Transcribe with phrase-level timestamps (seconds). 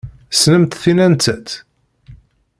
[0.31, 1.49] Tessnemt tin anta-tt?